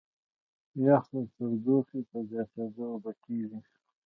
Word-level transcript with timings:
یخ 0.85 1.03
د 1.13 1.15
تودوخې 1.35 1.99
په 2.09 2.17
زیاتېدو 2.29 2.83
اوبه 2.93 3.11
کېږي. 3.23 3.59